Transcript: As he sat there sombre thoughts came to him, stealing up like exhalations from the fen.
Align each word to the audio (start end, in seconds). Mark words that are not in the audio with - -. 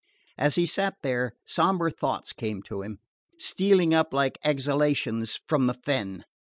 As 0.35 0.55
he 0.55 0.65
sat 0.65 0.95
there 1.03 1.33
sombre 1.45 1.91
thoughts 1.91 2.33
came 2.33 2.63
to 2.63 2.81
him, 2.81 2.97
stealing 3.37 3.93
up 3.93 4.15
like 4.15 4.39
exhalations 4.43 5.39
from 5.47 5.67
the 5.67 5.75
fen. 5.75 6.25